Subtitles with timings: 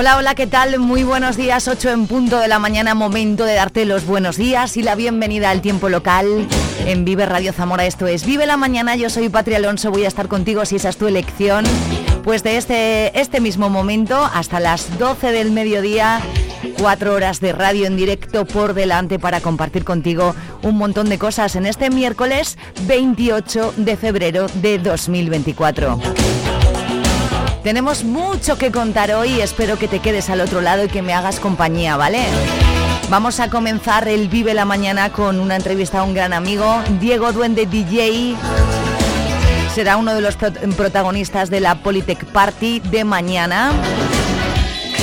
[0.00, 0.78] Hola, hola, ¿qué tal?
[0.78, 4.78] Muy buenos días, 8 en punto de la mañana, momento de darte los buenos días
[4.78, 6.48] y la bienvenida al tiempo local
[6.86, 7.84] en Vive Radio Zamora.
[7.84, 10.88] Esto es Vive la Mañana, yo soy Patria Alonso, voy a estar contigo si esa
[10.88, 11.66] es tu elección.
[12.24, 16.22] Pues de este, este mismo momento hasta las 12 del mediodía,
[16.78, 21.56] cuatro horas de radio en directo por delante para compartir contigo un montón de cosas
[21.56, 22.56] en este miércoles
[22.86, 26.00] 28 de febrero de 2024.
[27.62, 31.12] Tenemos mucho que contar hoy, espero que te quedes al otro lado y que me
[31.12, 32.24] hagas compañía, ¿vale?
[33.10, 37.32] Vamos a comenzar el Vive la Mañana con una entrevista a un gran amigo, Diego
[37.32, 38.34] Duende DJ.
[39.74, 43.72] Será uno de los protagonistas de la Polytech Party de mañana.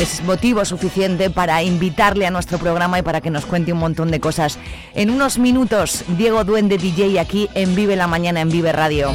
[0.01, 4.09] Es motivo suficiente para invitarle a nuestro programa y para que nos cuente un montón
[4.09, 4.57] de cosas.
[4.95, 9.11] En unos minutos, Diego Duende DJ aquí en Vive la Mañana en Vive Radio.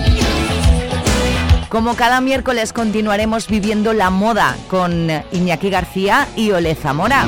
[1.73, 7.27] Como cada miércoles continuaremos viviendo la moda con Iñaki García y Ole Zamora.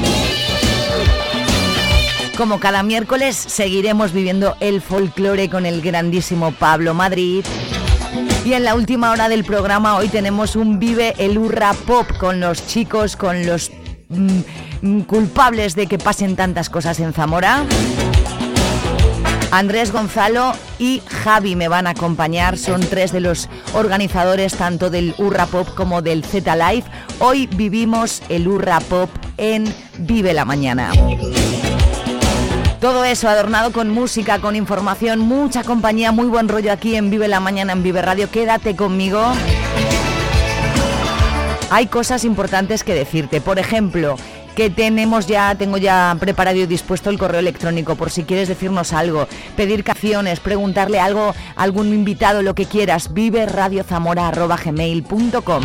[2.36, 7.42] Como cada miércoles seguiremos viviendo el folclore con el grandísimo Pablo Madrid.
[8.44, 12.40] Y en la última hora del programa hoy tenemos un Vive el Urra Pop con
[12.40, 13.72] los chicos, con los
[14.10, 17.64] mm, culpables de que pasen tantas cosas en Zamora.
[19.54, 22.58] Andrés Gonzalo y Javi me van a acompañar.
[22.58, 26.84] Son tres de los organizadores tanto del Urra Pop como del Z Live.
[27.20, 30.90] Hoy vivimos el Urra Pop en Vive la Mañana.
[32.80, 37.28] Todo eso adornado con música, con información, mucha compañía, muy buen rollo aquí en Vive
[37.28, 38.28] la Mañana en Vive Radio.
[38.32, 39.22] Quédate conmigo.
[41.70, 43.40] Hay cosas importantes que decirte.
[43.40, 44.16] Por ejemplo,
[44.54, 48.92] que tenemos ya, tengo ya preparado y dispuesto el correo electrónico por si quieres decirnos
[48.92, 55.64] algo, pedir canciones, preguntarle algo a algún invitado, lo que quieras, vive radiozamora.gmail.com.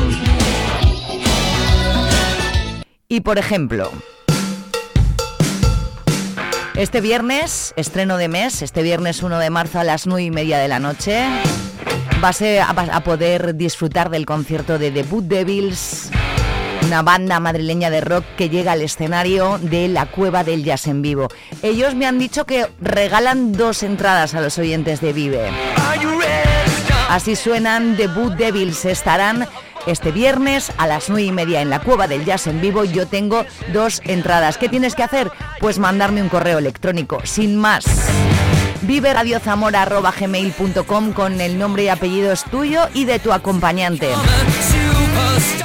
[3.08, 3.90] Y por ejemplo,
[6.76, 10.60] este viernes, estreno de mes, este viernes 1 de marzo a las 9 y media
[10.60, 11.26] de la noche,
[12.22, 16.12] vas a, a poder disfrutar del concierto de Debut Devils
[16.86, 21.02] una banda madrileña de rock que llega al escenario de la Cueva del Jazz en
[21.02, 21.28] Vivo.
[21.62, 25.50] Ellos me han dicho que regalan dos entradas a los oyentes de Vive.
[27.10, 28.86] Así suenan Debut Devils.
[28.86, 29.48] Estarán
[29.88, 32.84] este viernes a las 9 y media en la Cueva del Jazz en Vivo.
[32.84, 34.58] Yo tengo dos entradas.
[34.58, 35.32] ¿Qué tienes que hacer?
[35.60, 37.20] Pues mandarme un correo electrónico.
[37.24, 37.86] Sin más
[38.82, 44.10] viveradiozamora.gmail.com con el nombre y apellidos tuyo y de tu acompañante.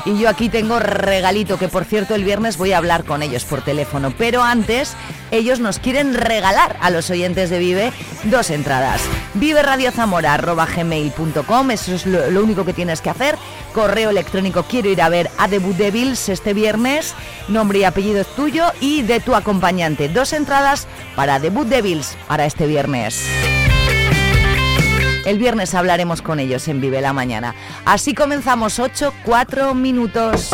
[0.06, 3.44] Y yo aquí tengo regalito, que por cierto el viernes voy a hablar con ellos
[3.44, 4.12] por teléfono.
[4.16, 4.94] Pero antes,
[5.30, 7.90] ellos nos quieren regalar a los oyentes de Vive
[8.24, 9.00] dos entradas.
[9.34, 13.38] viveradiozamora.gmail.com, eso es lo, único que tienes que hacer.
[13.72, 17.14] Correo electrónico, quiero ir a ver a Debut Devils este viernes.
[17.48, 20.10] Nombre y apellido tuyo y de tu acompañante.
[20.10, 20.86] Dos entradas
[21.16, 23.24] para Debut Devils para este viernes.
[25.24, 27.54] El viernes hablaremos con ellos en Vive la Mañana.
[27.84, 30.50] Así comenzamos 8, 4 minutos.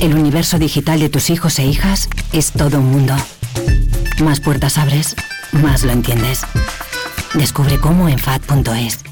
[0.00, 3.14] El universo digital de tus hijos e hijas es todo un mundo.
[4.22, 5.14] Más puertas abres,
[5.52, 6.42] más lo entiendes.
[7.34, 9.07] Descubre cómo en FAD.es.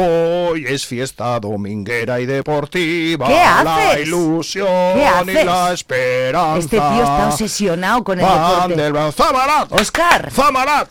[0.00, 3.26] Hoy es fiesta dominguera y deportiva.
[3.26, 3.66] ¿Qué haces?
[3.66, 6.58] La ilusión ¿Qué y la esperanza.
[6.58, 8.76] Este tío está obsesionado con el deporte.
[8.76, 9.12] Del...
[9.12, 9.72] ¡Zamarat!
[9.72, 10.30] ¡Oscar!
[10.30, 10.88] ¡Zamarat!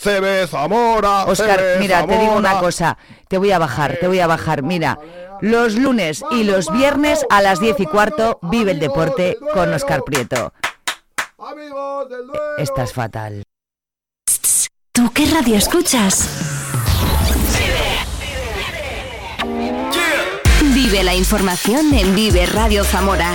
[0.00, 1.24] CB Zamora.
[1.24, 2.18] Oscar, CB mira, Zamora.
[2.18, 2.96] te digo una cosa.
[3.26, 4.62] Te voy a bajar, te voy a bajar.
[4.62, 5.00] Mira,
[5.40, 10.02] los lunes y los viernes a las 10 y cuarto vive el deporte con Oscar
[10.04, 10.52] Prieto.
[11.38, 12.26] Amigos del.
[12.58, 13.42] Estás fatal.
[14.92, 16.55] ¿Tú qué radio escuchas?
[20.88, 23.34] Vive la información en Vive Radio Zamora.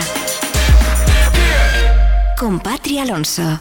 [2.39, 3.59] Con Patri Alonso.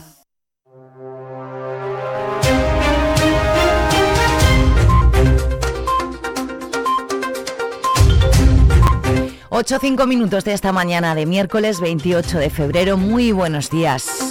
[9.49, 12.97] 8 5 minutos de esta mañana de miércoles 28 de febrero.
[12.97, 14.30] Muy buenos días.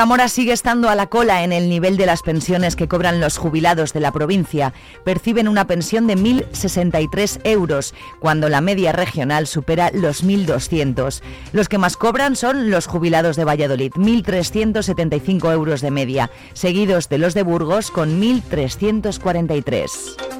[0.00, 3.36] Zamora sigue estando a la cola en el nivel de las pensiones que cobran los
[3.36, 4.72] jubilados de la provincia.
[5.04, 11.20] Perciben una pensión de 1.063 euros, cuando la media regional supera los 1.200.
[11.52, 17.18] Los que más cobran son los jubilados de Valladolid, 1.375 euros de media, seguidos de
[17.18, 20.39] los de Burgos con 1.343.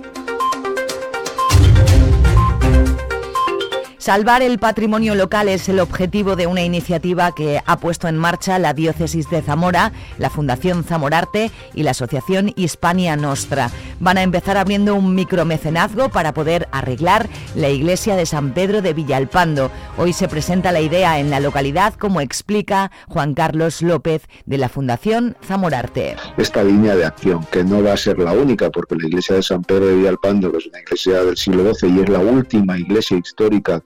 [4.00, 8.58] Salvar el patrimonio local es el objetivo de una iniciativa que ha puesto en marcha
[8.58, 13.70] la Diócesis de Zamora, la Fundación Zamorarte y la Asociación Hispania Nostra.
[13.98, 18.94] Van a empezar abriendo un micromecenazgo para poder arreglar la iglesia de San Pedro de
[18.94, 19.70] Villalpando.
[19.98, 24.70] Hoy se presenta la idea en la localidad, como explica Juan Carlos López de la
[24.70, 26.16] Fundación Zamorarte.
[26.38, 29.42] Esta línea de acción, que no va a ser la única, porque la iglesia de
[29.42, 33.18] San Pedro de Villalpando, es una iglesia del siglo XII y es la última iglesia
[33.18, 33.82] histórica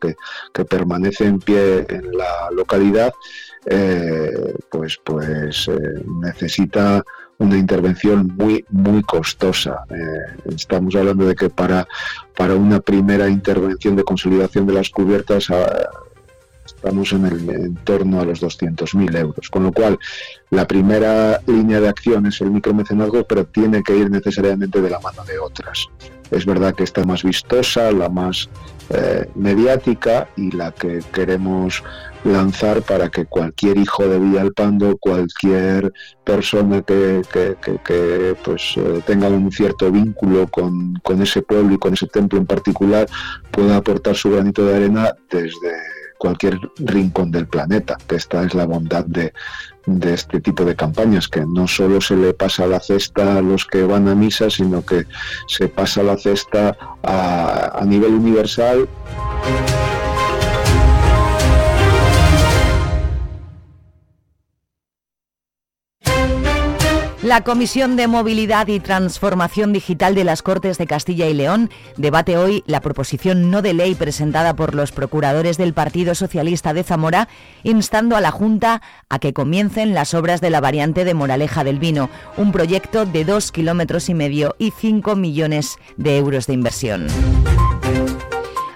[0.53, 3.13] que, permanece en pie en la localidad,
[3.67, 7.03] eh, pues, pues eh, necesita
[7.39, 9.85] una intervención muy muy costosa.
[9.91, 11.87] Eh, estamos hablando de que para,
[12.37, 15.91] para una primera intervención de consolidación de las cubiertas ah,
[16.65, 19.49] estamos en el entorno a los 200.000 euros.
[19.51, 19.99] Con lo cual,
[20.51, 25.01] la primera línea de acción es el micromecenazgo, pero tiene que ir necesariamente de la
[25.01, 25.87] mano de otras.
[26.31, 28.49] Es verdad que está más vistosa, la más
[28.91, 31.83] eh, mediática y la que queremos
[32.25, 35.93] lanzar para que cualquier hijo de Villalpando, cualquier
[36.25, 37.23] persona que,
[38.45, 42.47] pues, eh, tenga un cierto vínculo con, con ese pueblo y con ese templo en
[42.47, 43.07] particular,
[43.51, 45.94] pueda aportar su granito de arena desde
[46.25, 49.35] cualquier rincón del planeta, que esta es la bondad de,
[50.11, 53.83] este tipo de campañas, que no solo se le pasa la cesta a los que
[53.83, 55.05] van a misa, sino que
[55.49, 58.89] se pasa la cesta a, a nivel universal.
[67.25, 72.37] La Comisión de Movilidad y Transformación Digital de las Cortes de Castilla y León debate
[72.37, 77.29] hoy la proposición no de ley presentada por los procuradores del Partido Socialista de Zamora,
[77.63, 81.79] instando a la Junta a que comiencen las obras de la variante de Moraleja del
[81.79, 87.07] Vino, un proyecto de dos kilómetros y medio y cinco millones de euros de inversión.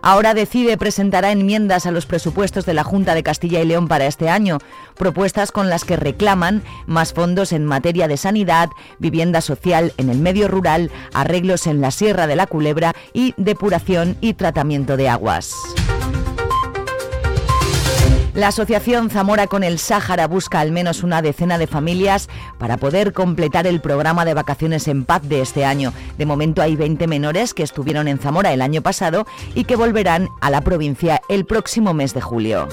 [0.08, 4.06] Ahora decide presentará enmiendas a los presupuestos de la Junta de Castilla y León para
[4.06, 4.56] este año,
[4.96, 10.16] propuestas con las que reclaman más fondos en materia de sanidad, vivienda social en el
[10.16, 15.52] medio rural, arreglos en la Sierra de la Culebra y depuración y tratamiento de aguas.
[18.38, 23.12] La Asociación Zamora con el Sáhara busca al menos una decena de familias para poder
[23.12, 25.93] completar el programa de vacaciones en paz de este año.
[26.19, 29.26] De momento hay 20 menores que estuvieron en Zamora el año pasado
[29.56, 32.69] y que volverán a la provincia el próximo mes de julio.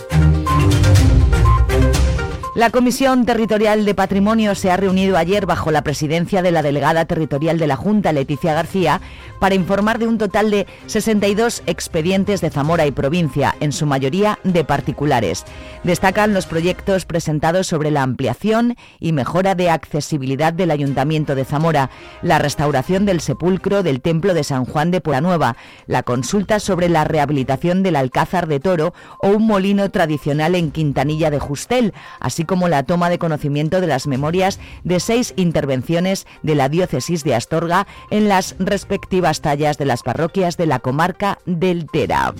[2.55, 7.03] La Comisión Territorial de Patrimonio se ha reunido ayer bajo la presidencia de la delegada
[7.03, 9.01] territorial de la Junta, Leticia García,
[9.39, 14.39] para informar de un total de 62 expedientes de Zamora y provincia, en su mayoría
[14.43, 15.45] de particulares.
[15.83, 21.89] Destacan los proyectos presentados sobre la ampliación y mejora de accesibilidad del Ayuntamiento de Zamora,
[22.21, 25.55] la restauración del sepulcro del Templo de San Juan de Nueva,
[25.87, 31.29] la consulta sobre la rehabilitación del Alcázar de Toro o un molino tradicional en Quintanilla
[31.29, 36.55] de Justel, así como la toma de conocimiento de las memorias de seis intervenciones de
[36.55, 41.87] la diócesis de Astorga en las respectivas tallas de las parroquias de la comarca del
[41.87, 42.33] Tera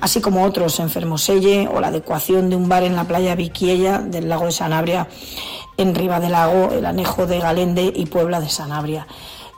[0.00, 3.98] así como otros en Fermoselle o la adecuación de un bar en la playa Viquiella
[3.98, 5.08] del lago de Sanabria
[5.76, 9.06] en Riva del Lago, el anejo de Galende y Puebla de Sanabria.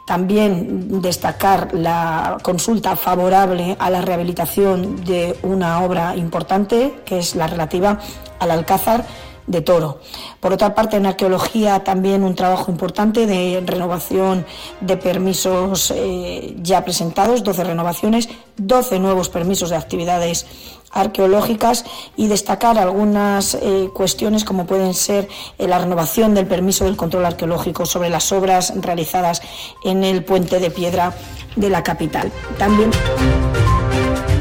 [0.06, 7.46] También destacar la consulta favorable a la rehabilitación de una obra importante, que es la
[7.46, 7.98] relativa
[8.38, 9.06] al Alcázar
[9.46, 10.00] de toro.
[10.40, 14.46] Por otra parte, en arqueología también un trabajo importante de renovación
[14.80, 20.46] de permisos eh, ya presentados, 12 renovaciones, 12 nuevos permisos de actividades
[20.92, 21.84] arqueológicas
[22.16, 25.28] y destacar algunas eh, cuestiones como pueden ser
[25.58, 29.40] eh, la renovación del permiso del control arqueológico sobre las obras realizadas
[29.84, 31.14] en el puente de piedra
[31.56, 32.32] de la capital.
[32.58, 32.90] También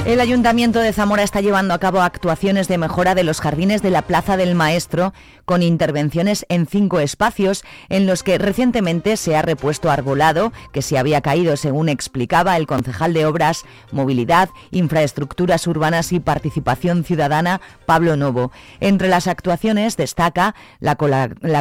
[0.09, 3.91] El Ayuntamiento de Zamora está llevando a cabo actuaciones de mejora de los jardines de
[3.91, 5.13] la Plaza del Maestro
[5.45, 10.97] con intervenciones en cinco espacios en los que recientemente se ha repuesto arbolado que se
[10.97, 18.15] había caído, según explicaba el concejal de Obras, Movilidad, Infraestructuras Urbanas y Participación Ciudadana, Pablo
[18.15, 18.51] Novo.
[18.79, 20.95] Entre las actuaciones destaca la,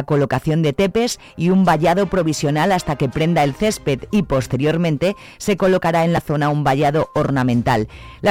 [0.05, 5.57] colocación de tepes y un vallado provisional hasta que prenda el césped y posteriormente se
[5.57, 7.87] colocará en la zona un vallado ornamental.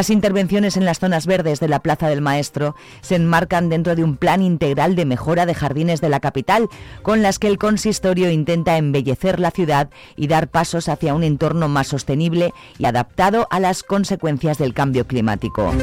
[0.09, 4.05] Las intervenciones en las zonas verdes de la Plaza del Maestro se enmarcan dentro de
[4.05, 6.71] un plan integral de mejora de jardines de la capital,
[7.03, 11.69] con las que el consistorio intenta embellecer la ciudad y dar pasos hacia un entorno
[11.69, 15.75] más sostenible y adaptado a las consecuencias del cambio climático.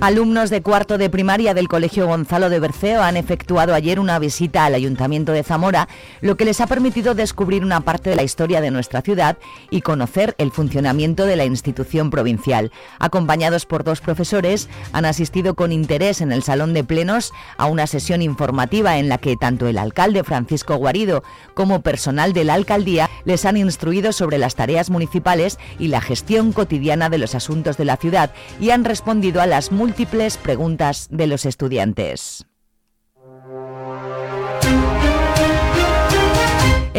[0.00, 4.64] Alumnos de cuarto de primaria del Colegio Gonzalo de Berceo han efectuado ayer una visita
[4.64, 5.88] al Ayuntamiento de Zamora,
[6.20, 9.38] lo que les ha permitido descubrir una parte de la historia de nuestra ciudad
[9.70, 12.70] y conocer el funcionamiento de la institución provincial.
[13.00, 17.88] Acompañados por dos profesores, han asistido con interés en el Salón de Plenos a una
[17.88, 21.24] sesión informativa en la que tanto el alcalde Francisco Guarido
[21.54, 26.52] como personal de la alcaldía les han instruido sobre las tareas municipales y la gestión
[26.52, 29.87] cotidiana de los asuntos de la ciudad y han respondido a las múltiples
[30.36, 32.47] preguntas de los estudiantes.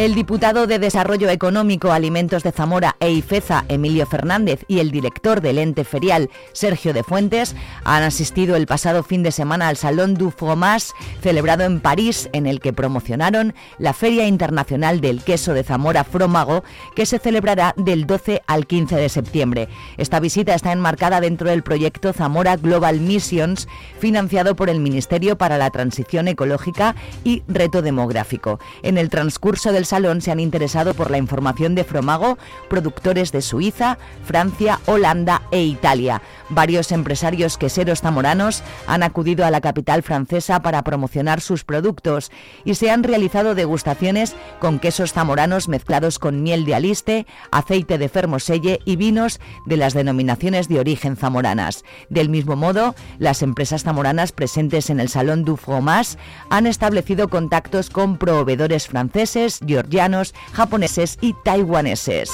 [0.00, 5.42] El diputado de Desarrollo Económico, Alimentos de Zamora e IFEZA, Emilio Fernández, y el director
[5.42, 7.54] del ente ferial, Sergio de Fuentes,
[7.84, 12.46] han asistido el pasado fin de semana al Salón du Fromage, celebrado en París, en
[12.46, 16.64] el que promocionaron la Feria Internacional del Queso de Zamora Fromago,
[16.96, 19.68] que se celebrará del 12 al 15 de septiembre.
[19.98, 25.58] Esta visita está enmarcada dentro del proyecto Zamora Global Missions, financiado por el Ministerio para
[25.58, 28.60] la Transición Ecológica y Reto Demográfico.
[28.82, 33.42] En el transcurso del salón se han interesado por la información de Fromago productores de
[33.42, 36.22] Suiza, Francia, Holanda e Italia.
[36.48, 42.30] Varios empresarios queseros zamoranos han acudido a la capital francesa para promocionar sus productos
[42.64, 48.08] y se han realizado degustaciones con quesos zamoranos mezclados con miel de aliste, aceite de
[48.08, 51.84] fermoselle y vinos de las denominaciones de origen zamoranas.
[52.08, 56.16] Del mismo modo, las empresas zamoranas presentes en el Salón du Fromage
[56.48, 62.30] han establecido contactos con proveedores franceses, georgianos, japoneses y taiwaneses.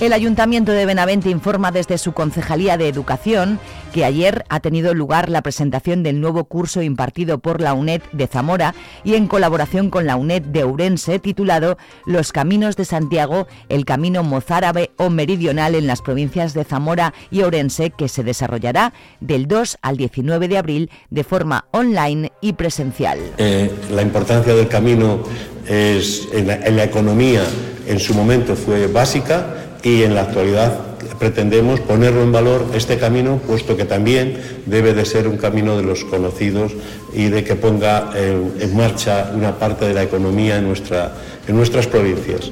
[0.00, 3.58] El Ayuntamiento de Benavente informa desde su Concejalía de Educación
[3.92, 8.28] que ayer ha tenido lugar la presentación del nuevo curso impartido por la UNED de
[8.28, 13.84] Zamora y en colaboración con la UNED de Ourense titulado Los Caminos de Santiago, el
[13.84, 19.48] camino mozárabe o meridional en las provincias de Zamora y Ourense que se desarrollará del
[19.48, 23.18] 2 al 19 de abril de forma online y presencial.
[23.38, 25.24] Eh, la importancia del camino
[25.66, 27.42] en la economía
[27.88, 30.78] en su momento fue básica y en la actualidad
[31.18, 35.82] pretendemos ponerlo en valor este camino, puesto que también debe de ser un camino de
[35.82, 36.72] los conocidos
[37.12, 42.50] y de que ponga en, marcha una parte de la economía en, en nuestras provincias.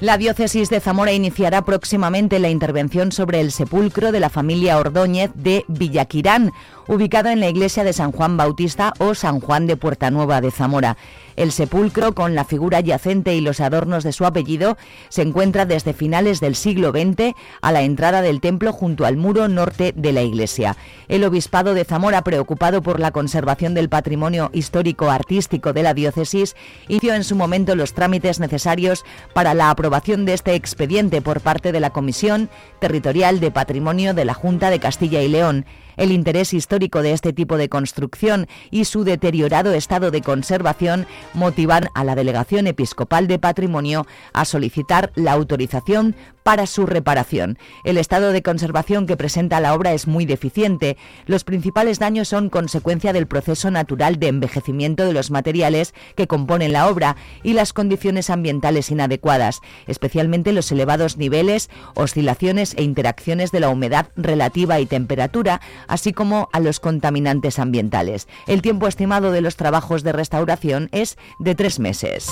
[0.00, 5.30] La diócesis de Zamora iniciará próximamente la intervención sobre el sepulcro de la familia Ordóñez
[5.34, 6.52] de Villaquirán,
[6.88, 10.50] ubicado en la iglesia de San Juan Bautista o San Juan de Puerta Nueva de
[10.50, 10.96] Zamora.
[11.40, 14.76] El sepulcro, con la figura yacente y los adornos de su apellido,
[15.08, 19.48] se encuentra desde finales del siglo XX a la entrada del templo junto al muro
[19.48, 20.76] norte de la iglesia.
[21.08, 26.56] El obispado de Zamora, preocupado por la conservación del patrimonio histórico-artístico de la diócesis,
[26.88, 31.72] inició en su momento los trámites necesarios para la aprobación de este expediente por parte
[31.72, 35.64] de la Comisión Territorial de Patrimonio de la Junta de Castilla y León
[36.00, 41.88] el interés histórico de este tipo de construcción y su deteriorado estado de conservación motivan
[41.94, 47.58] a la Delegación Episcopal de Patrimonio a solicitar la autorización para su reparación.
[47.84, 50.96] El estado de conservación que presenta la obra es muy deficiente.
[51.26, 56.72] Los principales daños son consecuencia del proceso natural de envejecimiento de los materiales que componen
[56.72, 63.60] la obra y las condiciones ambientales inadecuadas, especialmente los elevados niveles, oscilaciones e interacciones de
[63.60, 68.28] la humedad relativa y temperatura, así como a los contaminantes ambientales.
[68.46, 72.30] El tiempo estimado de los trabajos de restauración es de tres meses.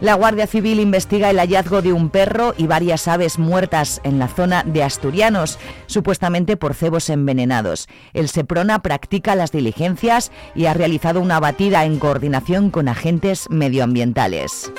[0.00, 4.28] La Guardia Civil investiga el hallazgo de un perro y varias aves muertas en la
[4.28, 7.88] zona de Asturianos, supuestamente por cebos envenenados.
[8.12, 14.70] El Seprona practica las diligencias y ha realizado una batida en coordinación con agentes medioambientales.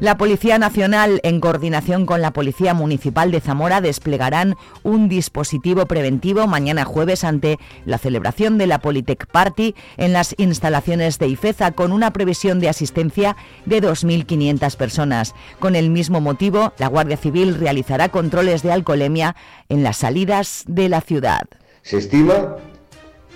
[0.00, 6.46] La Policía Nacional, en coordinación con la Policía Municipal de Zamora, desplegarán un dispositivo preventivo
[6.46, 11.92] mañana jueves ante la celebración de la Politec Party en las instalaciones de Ifeza con
[11.92, 15.34] una previsión de asistencia de 2.500 personas.
[15.58, 19.36] Con el mismo motivo, la Guardia Civil realizará controles de alcoholemia
[19.68, 21.42] en las salidas de la ciudad.
[21.82, 22.56] Se estima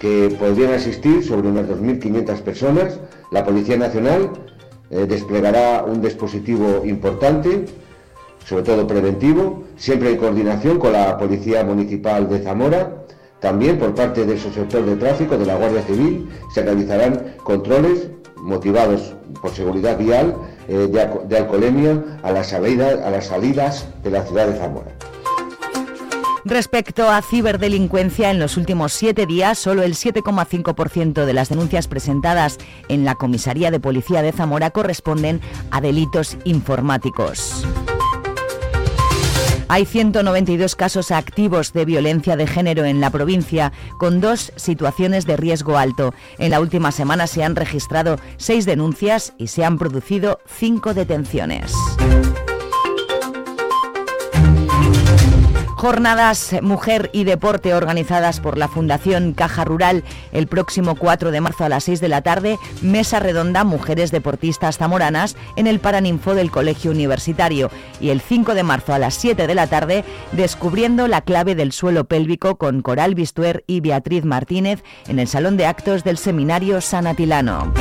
[0.01, 3.01] que podrían asistir sobre unas 2.500 personas.
[3.31, 4.54] La Policía Nacional
[4.95, 7.67] eh, desplegará un dispositivo importante,
[8.47, 13.05] sobre todo preventivo, siempre en coordinación con la Policía Municipal de Zamora.
[13.41, 19.17] También por parte del subsector de tráfico de la Guardia Civil se realizarán controles motivados
[19.43, 20.37] por seguridad vial
[20.69, 24.93] eh, de, de, alcoholemia a las salidas de la ciudad de Zamora.
[26.45, 32.59] Respecto a ciberdelincuencia, en los últimos siete días, solo el 7,5% de las denuncias presentadas
[32.89, 37.65] en la Comisaría de Policía de Zamora corresponden a delitos informáticos.
[39.69, 45.39] Hay 192 casos activos de violencia de género en la provincia, con dos situaciones de
[45.39, 46.13] riesgo alto.
[46.39, 51.73] En la última semana se han registrado seis denuncias y se han producido cinco detenciones.
[55.85, 61.63] Jornadas Mujer y Deporte organizadas por la Fundación Caja Rural el próximo 4 de marzo
[61.63, 66.51] a las 6 de la tarde, mesa redonda Mujeres Deportistas Zamoranas en el Paraninfo del
[66.51, 71.21] Colegio Universitario y el 5 de marzo a las 7 de la tarde, descubriendo la
[71.21, 76.03] clave del suelo pélvico con Coral Bistuer y Beatriz Martínez en el Salón de Actos
[76.03, 77.75] del Seminario San Atilano.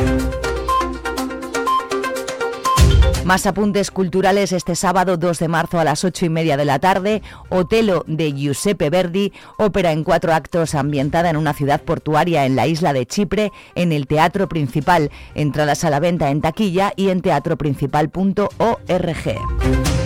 [3.25, 6.79] Más apuntes culturales este sábado 2 de marzo a las 8 y media de la
[6.79, 7.21] tarde.
[7.49, 12.67] Otelo de Giuseppe Verdi, ópera en cuatro actos ambientada en una ciudad portuaria en la
[12.67, 15.09] isla de Chipre, en el Teatro Principal.
[15.35, 20.02] Entradas a la venta en taquilla y en teatroprincipal.org.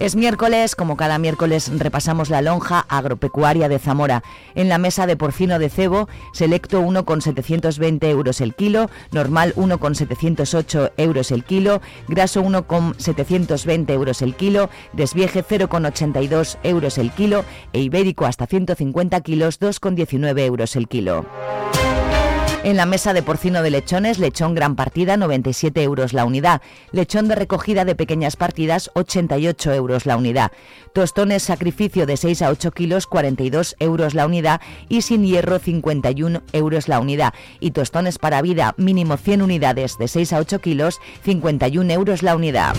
[0.00, 4.22] Es miércoles, como cada miércoles repasamos la lonja agropecuaria de Zamora.
[4.54, 11.30] En la mesa de porcino de cebo, selecto 1,720 euros el kilo, normal 1,708 euros
[11.30, 18.46] el kilo, graso 1,720 euros el kilo, desvieje 0,82 euros el kilo e ibérico hasta
[18.46, 21.26] 150 kilos 2,19 euros el kilo.
[22.62, 26.60] En la mesa de porcino de lechones, lechón gran partida 97 euros la unidad,
[26.92, 30.52] lechón de recogida de pequeñas partidas 88 euros la unidad,
[30.92, 34.60] tostones sacrificio de 6 a 8 kilos 42 euros la unidad.
[34.90, 37.32] Y sin hierro 51 euros la unidad.
[37.60, 42.36] Y tostones para vida mínimo 100 unidades de 6 a 8 kilos 51 euros la
[42.36, 42.74] unidad.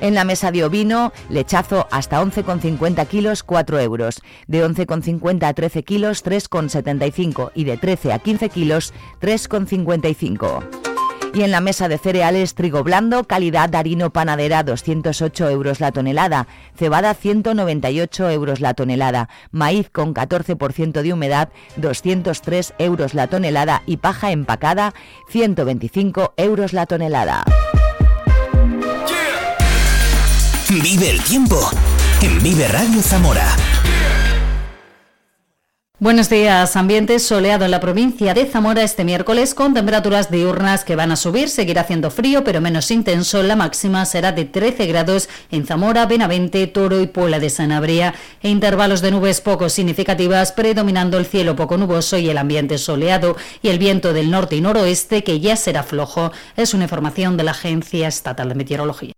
[0.00, 4.20] En la mesa de ovino, lechazo hasta 11,50 kilos, 4 euros.
[4.46, 7.52] De 11,50 a 13 kilos, 3,75.
[7.54, 10.84] Y de 13 a 15 kilos, 3,55.
[11.34, 16.46] Y en la mesa de cereales, trigo blando, calidad Darino Panadera, 208 euros la tonelada.
[16.76, 19.28] Cebada, 198 euros la tonelada.
[19.50, 23.82] Maíz con 14% de humedad, 203 euros la tonelada.
[23.84, 24.94] Y paja empacada,
[25.28, 27.44] 125 euros la tonelada.
[30.82, 31.70] Vive el tiempo
[32.20, 33.46] en Vive Radio Zamora.
[36.00, 40.96] Buenos días, ambiente soleado en la provincia de Zamora este miércoles con temperaturas diurnas que
[40.96, 45.28] van a subir, seguirá haciendo frío pero menos intenso, la máxima será de 13 grados
[45.52, 51.18] en Zamora, Benavente, Toro y Puebla de Sanabria e intervalos de nubes poco significativas predominando
[51.18, 55.22] el cielo poco nuboso y el ambiente soleado y el viento del norte y noroeste
[55.22, 59.14] que ya será flojo, es una información de la Agencia Estatal de Meteorología.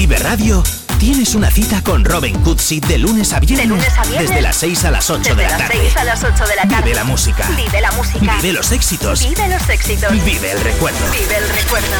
[0.00, 0.64] Vive Radio
[0.98, 3.68] tienes una cita con Robin Cutsi de lunes a viernes.
[3.68, 4.30] De lunes a viernes.
[4.30, 5.78] Desde las 6 a las 8 Desde de la las tarde.
[5.82, 6.84] 6 a las 8 de la tarde.
[6.84, 7.46] Vive la música.
[7.54, 8.36] Vive la música.
[8.36, 9.28] Vive los éxitos.
[9.28, 10.24] Vive los éxitos.
[10.24, 10.98] Vive el recuerdo.
[11.12, 11.96] Vive el recuerdo.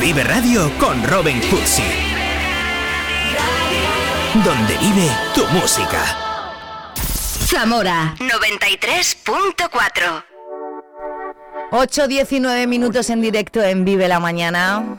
[0.00, 1.84] Vive Radio con Robin Cutsi.
[4.44, 6.04] Donde vive tu música.
[7.46, 10.24] Zamora 93.4
[11.70, 14.98] 8.19 minutos en directo en Vive la Mañana.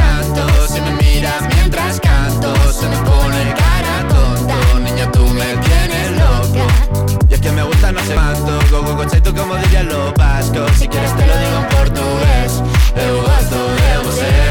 [0.67, 6.67] si me miras mientras canto, se me pone cara tonto, niña tú me tienes loco.
[7.29, 10.13] Y es que me gusta no sé cuánto, go go go tú como dirían los
[10.13, 12.63] vascos, si quieres te lo digo en portugués,
[12.95, 14.50] eu gosto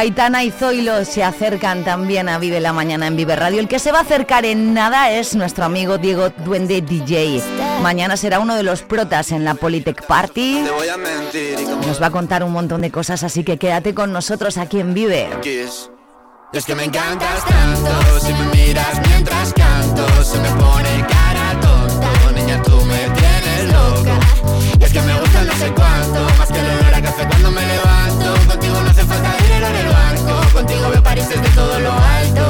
[0.00, 3.60] Aitana y Zoilo se acercan también a Vive la Mañana en Vive Radio.
[3.60, 7.42] El que se va a acercar en nada es nuestro amigo Diego Duende DJ.
[7.82, 10.64] Mañana será uno de los protas en la Polytech Party.
[11.86, 14.94] Nos va a contar un montón de cosas, así que quédate con nosotros aquí en
[14.94, 15.28] Vive.
[16.52, 22.32] Es que me encantas tanto Si me miras mientras canto Se me pone cara tonta
[22.34, 24.18] Niña, tú me tienes loca
[24.80, 27.50] Y es que me gusta no sé cuánto Más que el olor a café cuando
[27.52, 27.59] me
[31.54, 32.46] todo lo alto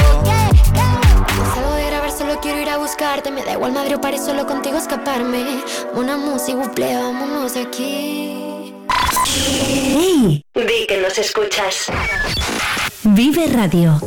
[1.54, 4.46] Salgo de grabar, solo quiero ir a buscarte Me da igual Madrid o París, solo
[4.46, 5.62] contigo escaparme
[5.94, 8.36] Una música, buple, vámonos aquí
[9.32, 10.44] ¡Hey!
[10.54, 11.86] Di que nos escuchas.
[13.04, 14.00] Vive Radio.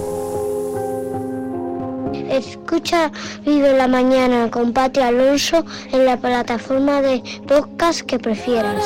[2.30, 3.12] Escucha
[3.46, 8.84] Vive la Mañana con Pati Alonso en la plataforma de podcast que prefieras.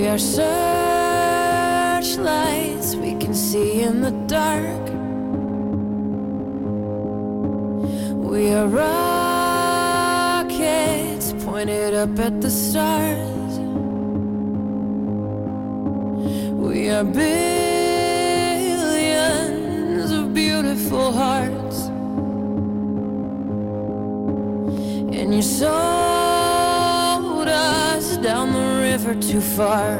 [0.00, 0.46] We are searchlights
[2.96, 4.88] we can see in the dark.
[8.16, 8.66] We are
[10.48, 13.58] rockets pointed up at the stars.
[16.66, 17.70] We are billions
[20.10, 21.88] of beautiful hearts.
[25.14, 26.29] And you sold us
[29.04, 29.96] river too far.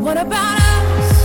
[0.00, 1.15] What about us?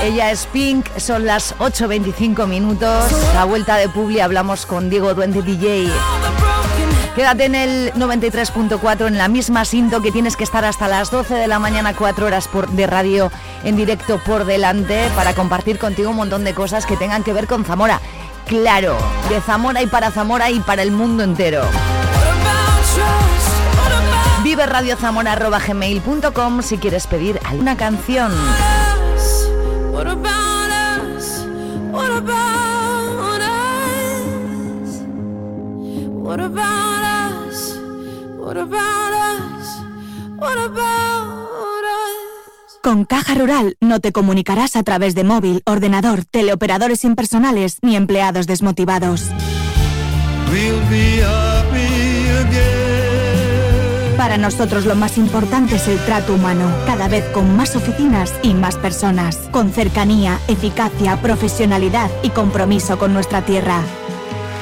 [0.00, 3.10] Ella es Pink, son las 8.25 minutos.
[3.34, 5.90] La vuelta de Publi hablamos con Diego Duende DJ.
[7.16, 11.34] Quédate en el 93.4 en la misma cinto que tienes que estar hasta las 12
[11.34, 13.32] de la mañana, 4 horas por, de radio
[13.64, 17.48] en directo por delante para compartir contigo un montón de cosas que tengan que ver
[17.48, 18.00] con Zamora.
[18.46, 18.96] Claro,
[19.28, 21.64] de Zamora y para Zamora y para el mundo entero.
[26.62, 28.30] Si quieres pedir alguna canción.
[42.82, 48.46] Con Caja Rural no te comunicarás a través de móvil, ordenador, teleoperadores impersonales ni empleados
[48.46, 49.30] desmotivados.
[54.20, 58.52] Para nosotros lo más importante es el trato humano, cada vez con más oficinas y
[58.52, 63.80] más personas, con cercanía, eficacia, profesionalidad y compromiso con nuestra tierra.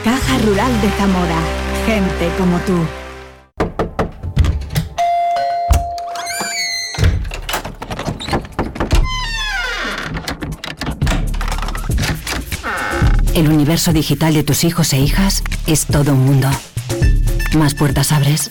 [0.05, 1.41] Caja Rural de Zamora,
[1.87, 2.79] gente como tú.
[13.35, 16.49] El universo digital de tus hijos e hijas es todo un mundo.
[17.57, 18.51] Más puertas abres,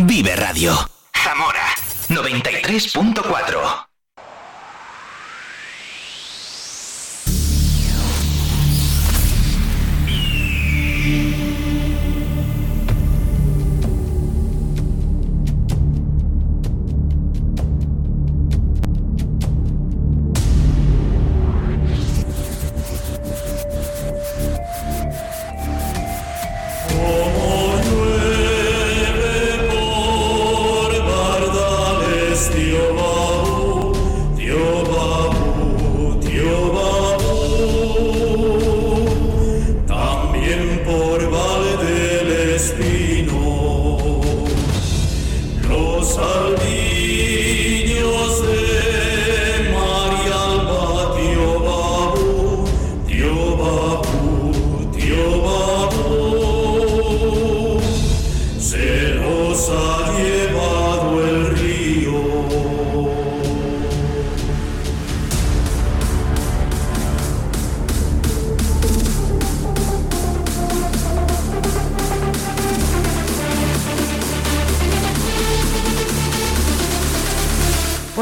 [0.00, 0.88] Vive Radio.
[1.12, 1.60] Zamora
[2.08, 3.91] 93.4.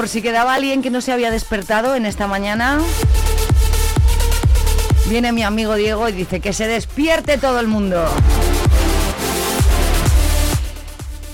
[0.01, 2.81] Por si quedaba alguien que no se había despertado en esta mañana,
[5.11, 8.05] viene mi amigo Diego y dice que se despierte todo el mundo.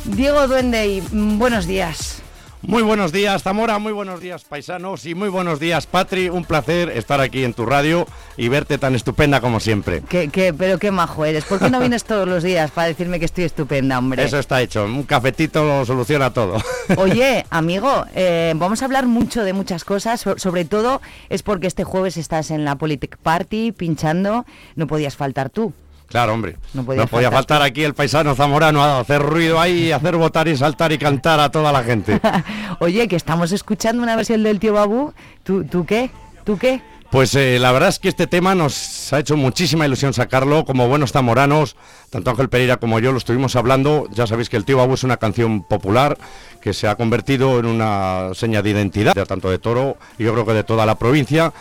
[0.05, 2.16] Diego Duende, y, mm, buenos días.
[2.63, 6.29] Muy buenos días, Zamora, muy buenos días, paisanos, y muy buenos días, Patri.
[6.31, 10.03] Un placer estar aquí en tu radio y verte tan estupenda como siempre.
[10.09, 11.45] ¿Qué, qué, pero qué majo eres.
[11.45, 14.25] ¿Por qué no vienes todos los días para decirme que estoy estupenda, hombre?
[14.25, 16.57] Eso está hecho, un cafetito lo soluciona todo.
[16.97, 21.69] Oye, amigo, eh, vamos a hablar mucho de muchas cosas, so- sobre todo es porque
[21.69, 25.73] este jueves estás en la Politic Party pinchando, no podías faltar tú.
[26.09, 26.57] Claro, hombre.
[26.73, 27.33] No No podía faltar.
[27.33, 31.41] faltar aquí el paisano zamorano a hacer ruido ahí, hacer votar y saltar y cantar
[31.41, 32.21] a toda la gente.
[32.79, 36.11] Oye, que estamos escuchando una versión del tío Babu, ¿tú, tú qué?
[36.45, 36.81] ¿Tú qué?
[37.11, 40.89] Pues eh, la verdad es que este tema nos ha hecho muchísima ilusión sacarlo, como
[40.89, 41.77] buenos zamoranos,
[42.11, 45.05] tanto Ángel Pereira como yo lo estuvimos hablando, ya sabéis que el tío Babu es
[45.05, 46.19] una canción popular
[46.61, 50.33] que se ha convertido en una seña de identidad, de- tanto de Toro y yo
[50.33, 51.53] creo que de toda la provincia,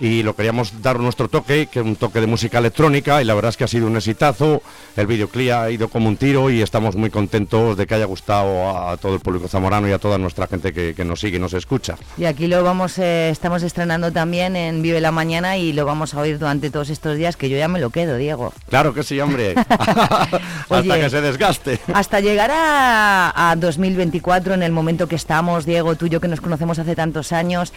[0.00, 3.34] y lo queríamos dar nuestro toque, que es un toque de música electrónica, y la
[3.34, 4.62] verdad es que ha sido un exitazo,
[4.96, 8.68] el videoclip ha ido como un tiro y estamos muy contentos de que haya gustado
[8.68, 11.36] a, a todo el público zamorano y a toda nuestra gente que, que nos sigue
[11.36, 11.96] y nos escucha.
[12.16, 16.14] Y aquí lo vamos, eh, estamos estrenando también en Vive la Mañana y lo vamos
[16.14, 18.52] a oír durante todos estos días, que yo ya me lo quedo, Diego.
[18.68, 19.54] Claro que sí, hombre.
[20.68, 20.92] Oye.
[20.92, 21.80] Hasta que se desgaste.
[21.92, 26.28] Hasta llegar a, a 2024, en el momento que estamos, Diego, tú y yo que
[26.28, 27.72] nos conocemos hace tantos años,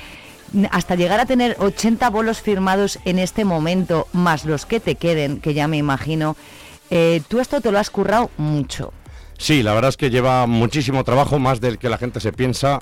[0.71, 5.39] hasta llegar a tener 80 bolos firmados en este momento, más los que te queden,
[5.39, 6.35] que ya me imagino,
[6.89, 8.93] eh, tú esto te lo has currado mucho.
[9.37, 12.79] Sí, la verdad es que lleva muchísimo trabajo, más del que la gente se piensa.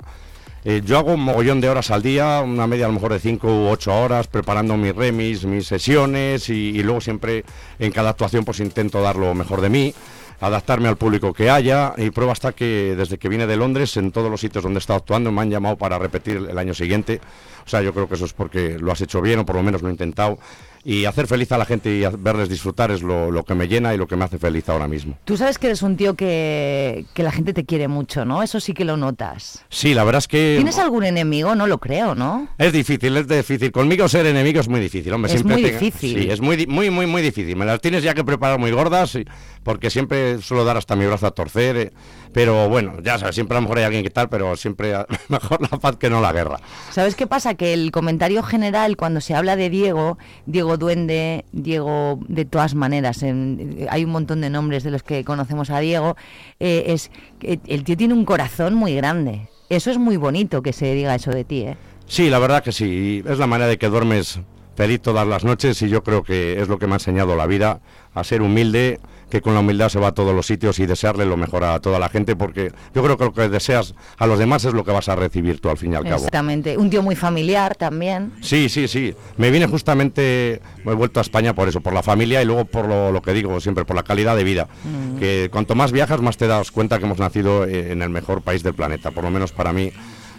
[0.64, 3.20] Eh, yo hago un mogollón de horas al día, una media a lo mejor de
[3.20, 7.44] 5 u 8 horas, preparando mis remis, mis sesiones y, luego siempre
[7.78, 9.94] en cada actuación pues intento dar lo mejor de mí
[10.40, 14.12] adaptarme al público que haya y prueba hasta que desde que vine de Londres en
[14.12, 17.20] todos los sitios donde he estado actuando me han llamado para repetir el año siguiente
[17.66, 19.62] o sea yo creo que eso es porque lo has hecho bien o por lo
[19.62, 20.38] menos lo he intentado
[20.84, 23.92] y hacer feliz a la gente y verles disfrutar es lo, lo, que me llena
[23.92, 25.18] y lo que me hace feliz ahora mismo.
[25.24, 28.40] Tú sabes que eres un tío que, que, la gente te quiere mucho, ¿no?
[28.44, 29.64] Eso sí que lo notas.
[29.68, 30.54] Sí, la verdad es que...
[30.54, 31.56] ¿Tienes algún enemigo?
[31.56, 32.46] No lo creo, ¿no?
[32.56, 33.72] Es difícil, es difícil.
[33.72, 35.32] Conmigo ser enemigo es muy difícil, hombre.
[35.32, 36.22] Es siempre muy tenga- difícil.
[36.22, 37.56] Sí, es muy, muy, muy, muy difícil.
[37.56, 39.18] Me las tienes ya que preparar muy gordas
[39.64, 41.76] porque siempre suelo dar hasta mi brazo a torcer.
[41.76, 41.92] eh,
[42.36, 44.92] Pero bueno, ya sabes, siempre a lo mejor hay alguien que tal, pero siempre
[45.30, 46.58] mejor la paz que no la guerra.
[46.90, 47.54] ¿Sabes qué pasa?
[47.54, 53.22] Que el comentario general, cuando se habla de Diego, Diego Duende, Diego de todas maneras,
[53.22, 56.14] en- hay un montón de nombres de los que conocemos a Diego,
[56.60, 59.48] eh, es que el tío tiene un corazón muy grande.
[59.70, 61.78] Eso es muy bonito que se diga eso de ti, ¿eh?
[62.06, 63.22] Sí, la verdad que sí.
[63.26, 64.40] Es la manera de que duermes
[64.76, 67.46] feliz todas las noches y yo creo que es lo que me ha enseñado la
[67.46, 67.80] vida,
[68.14, 71.26] a ser humilde, que con la humildad se va a todos los sitios y desearle
[71.26, 74.38] lo mejor a toda la gente, porque yo creo que lo que deseas a los
[74.38, 76.16] demás es lo que vas a recibir tú al fin y al cabo.
[76.16, 76.76] Exactamente.
[76.78, 78.32] Un tío muy familiar también.
[78.40, 79.14] Sí, sí, sí.
[79.36, 82.64] Me vine justamente, me he vuelto a España por eso, por la familia y luego
[82.64, 84.68] por lo, lo que digo siempre, por la calidad de vida.
[84.84, 85.18] Mm.
[85.18, 88.42] Que cuanto más viajas, más te das cuenta que hemos nacido eh, en el mejor
[88.42, 89.92] país del planeta, por lo menos para mí.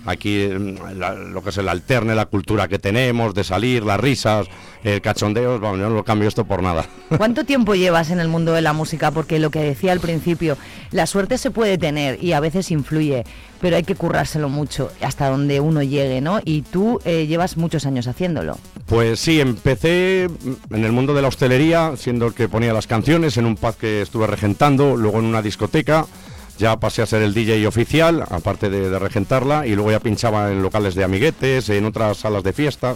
[0.07, 3.99] Aquí mm, la- lo que es el alterne, la cultura que tenemos, de salir, las
[3.99, 4.47] risas,
[4.83, 6.85] el cachondeo, yo no lo cambio esto por nada.
[7.17, 9.11] ¿Cuánto tiempo llevas en el mundo de la música?
[9.11, 10.57] Porque lo que decía al principio,
[10.91, 13.25] la suerte se puede tener y a veces influye,
[13.61, 16.39] pero hay que currárselo mucho hasta donde uno llegue, ¿no?
[16.45, 18.57] Y tú eh, llevas muchos años haciéndolo.
[18.85, 20.23] Pues sí, empecé
[20.69, 23.75] en el mundo de la hostelería, siendo el que ponía las canciones en un pub
[23.75, 26.05] que estuve regentando, luego en una discoteca,
[26.57, 30.51] ya pasé a ser el DJ oficial, aparte de, de regentarla, y luego ya pinchaba
[30.51, 32.95] en locales de amiguetes, en otras salas de fiesta,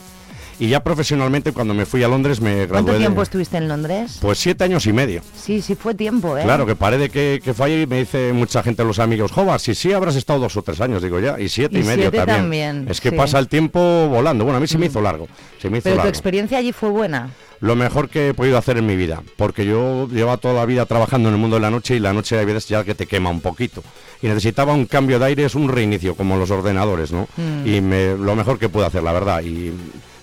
[0.60, 3.68] y ya profesionalmente cuando me fui a Londres me gradué ¿Cuánto de- tiempo estuviste en
[3.68, 4.20] Londres?
[4.22, 5.22] Pues siete años y medio.
[5.36, 6.44] Sí, sí fue tiempo, ¿eh?
[6.44, 9.60] Claro, que paré de que, que ahí y me dice mucha gente, los amigos, Jobar,
[9.60, 12.12] si sí habrás estado dos o tres años, digo ya, y siete y, Y medio
[12.12, 12.38] siete también.
[12.78, 13.16] también, Es que sí.
[13.16, 13.18] Mm.
[13.18, 14.44] pasa el tiempo volando.
[14.44, 15.28] Bueno, a mí se me hizo largo,
[15.60, 17.30] se me hizo Pero tu experiencia allí fue buena.
[17.62, 20.86] Lo mejor que he podido hacer en mi vida, porque yo llevaba toda la vida
[20.86, 23.06] trabajando en el mundo de la noche y la noche hay veces ya que te
[23.06, 23.84] quema un poquito.
[24.22, 27.28] Y necesitaba un cambio de aire, es un reinicio, como los ordenadores, ¿no?
[27.38, 27.68] Mm.
[27.68, 29.42] Y me- lo mejor que pude hacer, la verdad.
[29.44, 29.72] Y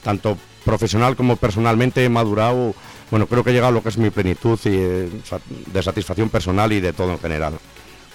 [0.03, 2.75] tanto profesional como personalmente he madurado,
[3.11, 5.09] bueno, creo que he llegado a lo que es mi plenitud y, eh,
[5.73, 7.55] de satisfacción personal y de todo en general.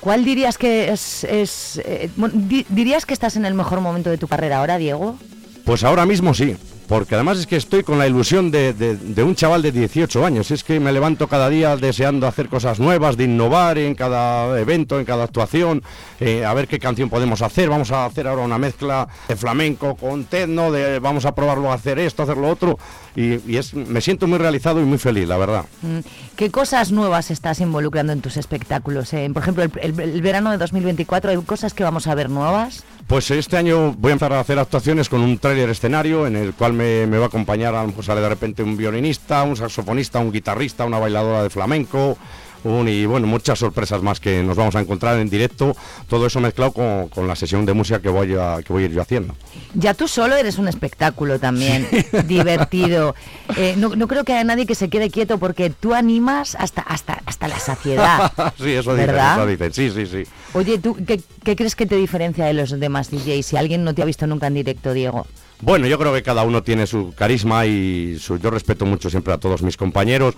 [0.01, 1.23] ¿Cuál dirías que es...
[1.23, 5.17] es, eh, di- ¿Dirías que estás en el mejor momento de tu carrera ahora, Diego?
[5.63, 6.57] Pues ahora mismo sí,
[6.87, 10.51] porque además es que estoy con la ilusión de, de- un chaval de 18 años.
[10.51, 14.99] Es que me levanto cada día deseando hacer cosas nuevas, de innovar en cada evento,
[14.99, 15.81] en cada actuación,
[16.19, 17.69] eh, a ver qué canción podemos hacer.
[17.69, 21.75] Vamos a hacer ahora una mezcla de flamenco con techno, de, vamos a probarlo a
[21.75, 22.77] hacer esto, hacer lo otro.
[23.15, 25.65] Y, y es, me siento muy realizado y muy feliz, la verdad.
[25.83, 25.99] Mm,
[26.35, 29.13] ¿Qué cosas nuevas estás involucrando en tus espectáculos?
[29.13, 29.29] eh?
[29.31, 32.83] Por ejemplo, el, el- el verano de 2024, ¿hay cosas que vamos a ver nuevas?
[33.05, 36.53] Pues este año voy a empezar a hacer actuaciones con un tráiler escenario en el
[36.53, 39.57] cual me, me va a acompañar, a lo mejor sale de repente un violinista, un
[39.57, 42.17] saxofonista, un guitarrista, una bailadora de flamenco,
[42.63, 45.75] y bueno, muchas sorpresas más que nos vamos a encontrar en directo,
[46.07, 48.85] todo eso mezclado con, con la sesión de música que voy a, que voy a
[48.85, 49.35] ir yo haciendo.
[49.73, 51.87] Ya tú solo eres un espectáculo también,
[52.27, 53.15] divertido.
[53.57, 56.81] Eh, no, no creo que haya nadie que se quede quieto porque tú animas hasta,
[56.81, 58.31] hasta, hasta la saciedad.
[58.57, 59.37] sí, eso dicen, ¿Verdad?
[59.37, 60.31] eso dicen, sí, sí, sí.
[60.53, 63.45] Oye, ¿tú qué, qué crees que te diferencia de los demás DJs?
[63.45, 65.27] Si alguien no te ha visto nunca en directo, Diego.
[65.61, 69.33] Bueno, yo creo que cada uno tiene su carisma y su, yo respeto mucho siempre
[69.33, 70.35] a todos mis compañeros.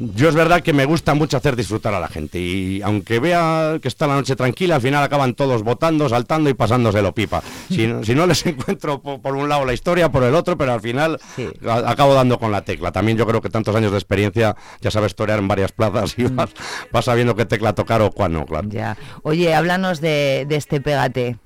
[0.00, 3.78] Yo es verdad que me gusta mucho hacer disfrutar a la gente y aunque vea
[3.82, 7.42] que está la noche tranquila, al final acaban todos votando, saltando y pasándoselo pipa.
[7.68, 10.56] Si, no- si no les encuentro po- por, un lado la historia, por el otro,
[10.56, 11.18] pero al final
[11.66, 12.92] a- acabo dando con la tecla.
[12.92, 16.24] También yo creo que tantos años de experiencia ya sabes torear en varias plazas y
[16.24, 16.50] vas,
[16.92, 18.68] vas sabiendo qué tecla tocar o cuál no, claro.
[18.70, 18.96] Ya.
[19.24, 21.38] Oye, háblanos de, de este Pégate.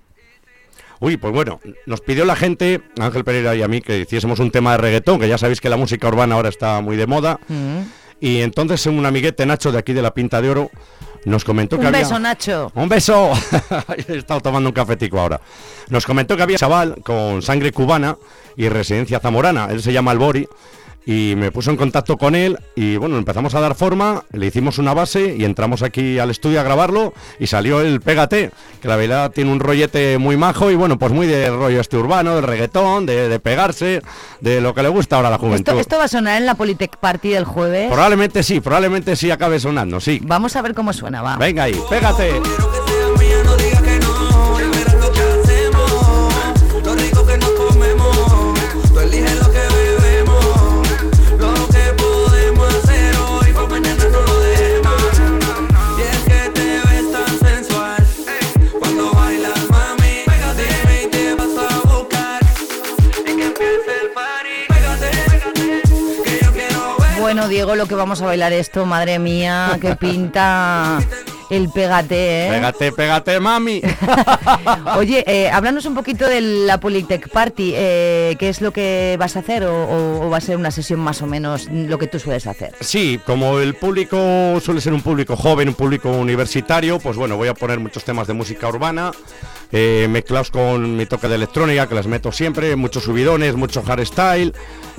[1.00, 4.52] Uy, pues bueno, nos pidió la gente, Ángel Pereira y a mí, que hiciésemos un
[4.52, 7.40] tema de reggaetón, que ya sabéis que la música urbana ahora está muy de moda.
[7.48, 7.80] Mm.
[8.22, 10.70] Y entonces un amiguete Nacho de aquí de la Pinta de Oro
[11.24, 12.00] nos comentó que Un había...
[12.02, 12.70] beso, Nacho.
[12.76, 13.32] ¡Un beso!
[14.08, 15.40] He estado tomando un cafetico ahora.
[15.88, 18.16] Nos comentó que había un chaval con sangre cubana
[18.56, 19.66] y residencia zamorana.
[19.72, 20.48] Él se llama Albori.
[21.04, 24.78] Y me puso en contacto con él y bueno, empezamos a dar forma, le hicimos
[24.78, 28.94] una base y entramos aquí al estudio a grabarlo y salió el Pégate, que la
[28.94, 32.44] verdad tiene un rollete muy majo y bueno, pues muy de rollo este urbano, del
[32.44, 34.00] reggaetón, de, de pegarse,
[34.40, 35.72] de lo que le gusta ahora a la juventud.
[35.72, 37.90] Esto, esto va a sonar en la Politec Party del jueves.
[37.90, 40.20] Probablemente sí, probablemente sí acabe sonando, sí.
[40.22, 41.36] Vamos a ver cómo suena, va.
[41.36, 42.40] Venga ahí, pégate.
[67.34, 70.98] Bueno, Diego, lo que vamos a bailar esto, madre mía, que pinta
[71.48, 72.50] el pégate, ¿eh?
[72.50, 73.80] Pégate, pégate, mami.
[74.98, 77.72] Oye, eh, háblanos un poquito de la Polytech Party.
[77.74, 80.70] eh, ¿Qué es lo que vas a hacer o, o- o va a ser una
[80.70, 82.74] sesión más o menos lo que tú sueles hacer?
[82.80, 87.48] Sí, como el público suele ser un público joven, un público universitario, pues bueno, voy
[87.48, 89.10] a poner muchos temas de música urbana,
[89.72, 94.52] eh, mezclados con mi toque de electrónica, que las meto siempre, muchos subidones, mucho hardstyle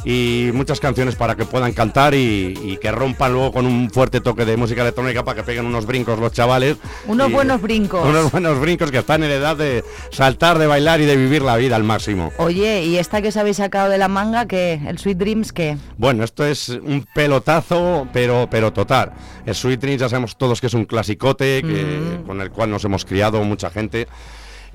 [0.06, 4.20] y muchas canciones para que puedan cantar y, y que rompan luego con un fuerte
[4.20, 6.76] toque de música electrónica para que peguen unos brincos los chavales.
[7.08, 8.06] Unos Y- buenos brincos.
[8.06, 11.56] Unos buenos brincos que están en edad de saltar, de bailar y de vivir la
[11.56, 12.32] vida al máximo.
[12.38, 15.78] Oye, ¿y esta que os habéis sacado de la manga, que el Sweet Dreams, que
[15.98, 19.14] Bueno, esto es un pelotazo, pero, pero total.
[19.46, 22.84] El Sweet Dreams ya sabemos todos que es un clasicote que, con el cual nos
[22.84, 24.08] hemos criado mucha gente.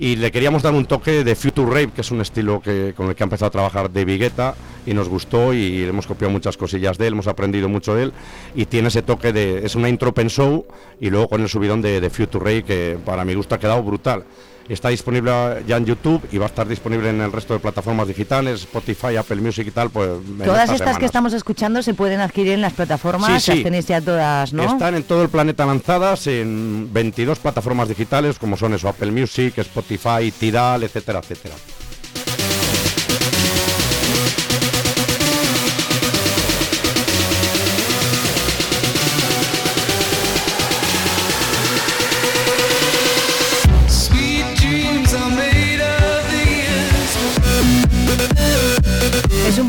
[0.01, 3.09] Y le queríamos dar un toque de Future Rave, que es un estilo que, con
[3.09, 6.55] el que ha empezado a trabajar de Guetta y nos gustó y hemos copiado muchas
[6.55, 8.13] cosillas de él, hemos aprendido mucho de él
[8.55, 10.65] y tiene ese toque de, es una intro open show
[11.01, 13.83] y luego con el subidón de, de Future Rave que para mi gusto ha quedado
[13.83, 14.23] brutal.
[14.69, 15.31] Está disponible
[15.67, 19.15] ya en YouTube y va a estar disponible en el resto de plataformas digitales, Spotify,
[19.15, 19.89] Apple Music y tal.
[19.89, 20.09] Pues
[20.45, 23.55] todas estas que estamos escuchando se pueden adquirir en las plataformas, Sí, sí.
[23.57, 24.63] las tenéis ya todas, ¿no?
[24.63, 29.57] Están en todo el planeta lanzadas en 22 plataformas digitales como son eso, Apple Music,
[29.57, 31.55] Spotify, Tidal, etcétera, etcétera.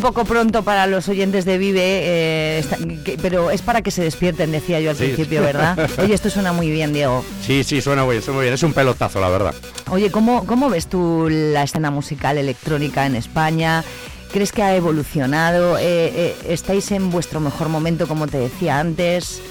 [0.00, 3.90] Un poco pronto para los oyentes de Vive, eh, está- que- pero es para que
[3.90, 5.04] se despierten, decía yo al Sí.
[5.04, 5.76] principio, ¿verdad?
[6.00, 7.22] Oye, esto suena muy bien, Diego.
[7.46, 8.54] Sí, sí, suena muy bien, suena muy bien.
[8.54, 9.54] Es un pelotazo, la verdad.
[9.90, 13.84] Oye, ¿cómo, ¿cómo ves tú la escena musical electrónica en España?
[14.32, 15.76] ¿Crees que ha evolucionado?
[15.76, 15.82] Eh,
[16.14, 19.42] eh, ¿Estáis en vuestro mejor momento, como te decía antes?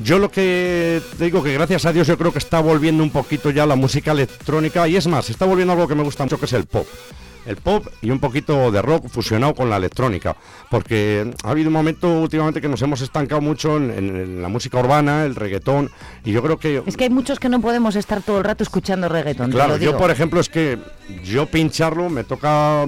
[0.00, 3.08] Yo lo que te digo que gracias a Dios yo creo que está volviendo un
[3.10, 6.38] poquito ya la música electrónica y es más, está volviendo algo que me gusta mucho
[6.38, 6.86] que es el pop.
[7.46, 10.36] El pop y un poquito de rock fusionado con la electrónica,
[10.70, 14.48] porque ha habido un momento últimamente que nos hemos estancado mucho en, en- en la
[14.48, 15.90] música urbana, el reggaetón,
[16.24, 18.62] y yo creo que Es que hay muchos que no podemos estar todo el rato
[18.64, 19.50] escuchando reggaetón.
[19.50, 20.78] Claro, yo por ejemplo es que
[21.24, 22.86] yo pincharlo me toca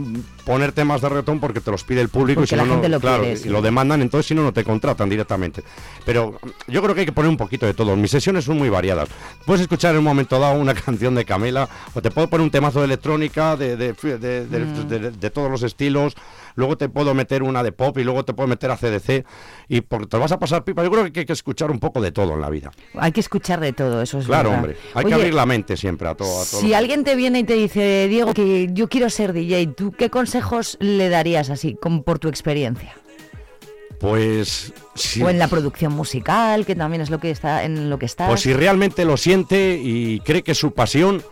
[0.49, 3.01] poner temas de reggaetón porque te los pide el público Porque y si no, lo
[3.01, 3.49] claro, quiere, y sí.
[3.49, 5.63] lo demandan, entonces si no no te contratan directamente.
[6.07, 7.95] Pero yo creo que hay que poner un poquito de todo.
[7.97, 9.09] Mis sesiones son muy variadas.
[9.45, 12.51] Puedes escuchar en un momento dado una canción de Camela o te puedo poner un
[12.51, 14.89] temazo de electrónica de, de, de- de- Mm.
[14.89, 16.15] de- de todos los estilos.
[16.57, 19.25] Luego te puedo meter una de pop y luego te puedo meter a CDC
[19.69, 20.83] y porque te vas a pasar pipa.
[20.83, 22.73] Yo creo que hay que escuchar un poco de todo en la vida.
[22.97, 24.65] Hay que escuchar de todo, eso es Claro, verdad.
[24.65, 24.77] hombre.
[24.95, 26.43] Hay Oye, que abrir la mente siempre a todo.
[26.43, 29.69] a todo Si alguien te viene y te dice, Diego, que yo quiero ser DJ,
[29.77, 32.95] ¿tú qué consejos le darías así, como por tu experiencia?
[33.99, 35.23] Pues sí.
[35.23, 38.29] O en la producción musical, que también es lo que está en lo que estás.
[38.29, 41.23] Pues si realmente lo siente y cree que es su pasión,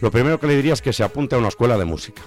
[0.00, 2.22] lo primero que le diría es que se apunte a una escuela de música.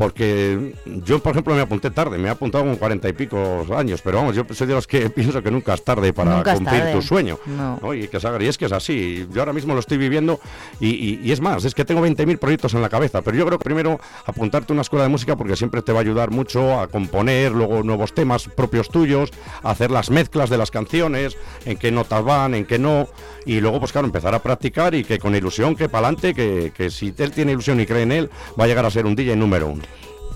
[0.00, 0.72] Porque
[1.04, 4.16] yo, por ejemplo, me apunté tarde, me he apuntado con cuarenta y pico años, pero
[4.16, 6.92] vamos, yo soy de los que pienso que nunca es tarde para Nunca cumplir tarde.
[6.94, 7.38] tu sueño.
[7.44, 7.78] No.
[7.82, 7.92] ¿no?
[7.94, 10.40] Y, que y es que es así, yo ahora mismo lo estoy viviendo
[10.80, 13.44] y, y- y es más, es que tengo 20.000 proyectos en la cabeza, pero yo
[13.44, 16.30] creo que primero apuntarte a una escuela de música porque siempre te va a ayudar
[16.30, 19.30] mucho a componer luego nuevos temas propios tuyos,
[19.62, 21.36] a hacer las mezclas de las canciones,
[21.66, 23.06] en qué notas van, en qué no,
[23.44, 26.72] y luego pues claro, empezar a practicar y que con ilusión, que para adelante, que,
[26.74, 29.14] que si él tiene ilusión y cree en él, va a llegar a ser un
[29.14, 29.82] DJ número uno.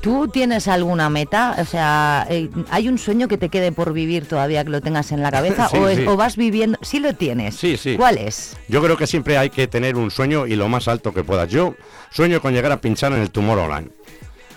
[0.05, 1.57] ¿Tú tienes alguna meta?
[1.59, 5.11] O sea, eh, ¿hay un sueño que te quede por vivir todavía que lo tengas
[5.12, 5.66] en la cabeza?
[5.72, 6.05] Sí, o, es- sí.
[6.07, 6.78] o vas viviendo?
[6.82, 7.57] Sí lo tienes.
[7.57, 7.96] Sí, sí.
[7.96, 8.55] ¿Cuál es?
[8.68, 11.48] Yo creo que siempre hay que tener un sueño y lo más alto que puedas.
[11.48, 11.74] Yo
[12.11, 13.90] sueño con llegar a pinchar en el Tomorrowland.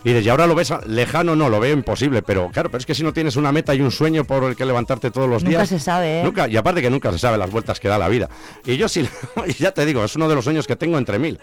[0.03, 2.93] Y desde ahora lo ves lejano, no, lo veo imposible, pero claro, pero es que
[2.95, 5.57] si no tienes una meta y un sueño por el que levantarte todos los Nunca
[5.59, 5.69] días.
[5.69, 6.23] se sabe, ¿eh?
[6.23, 8.29] Nunca, y aparte que nunca se sabe las vueltas que da la vida.
[8.65, 9.07] Y yo sí,
[9.47, 11.39] y ya te digo, es uno de los sueños que tengo entre mil.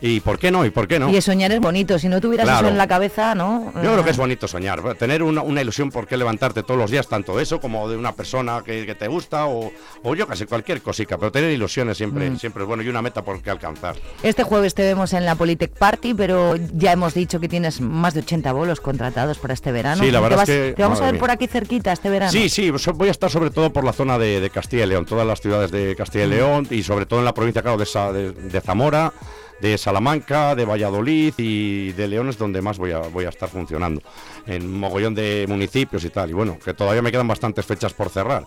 [0.00, 0.64] ¿Y por qué no?
[0.64, 1.08] ¿Y por qué no?
[1.10, 1.98] Y soñar es bonito.
[1.98, 2.66] Si no tuvieras Claro.
[2.66, 3.72] eso en la cabeza, ¿no?
[3.74, 6.90] Yo creo que es bonito soñar, tener una, una ilusión por qué levantarte todos los
[6.90, 9.72] días, tanto de eso como de una persona que, que te gusta o,
[10.04, 12.38] o yo sé, cualquier cosica, pero tener ilusiones siempre, Mm.
[12.38, 13.96] siempre es bueno y una meta por qué alcanzar.
[14.22, 18.14] Este jueves te vemos en la Polytech Party, pero ya hemos dicho que tienes más
[18.14, 20.02] de 80 bolos contratados para este verano.
[20.04, 21.20] Sí, la ¿Te verdad vas- es que, Te vamos a ver mía.
[21.20, 22.30] por aquí cerquita este verano.
[22.30, 25.06] Sí, sí, voy a estar sobre todo por la zona de, de Castilla y León,
[25.06, 27.86] todas las ciudades de Castilla y León y sobre todo en la provincia, claro, de,
[28.12, 29.12] de- de Zamora,
[29.60, 33.48] de Salamanca, de Valladolid y de León es donde más voy a, voy a estar
[33.48, 34.02] funcionando.
[34.46, 36.30] En mogollón de municipios y tal.
[36.30, 38.44] Y bueno, que todavía me quedan bastantes fechas por cerrar.